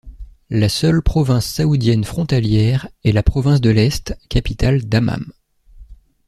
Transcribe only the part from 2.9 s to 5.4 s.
est la pronvince de l'est, capitale Dammam.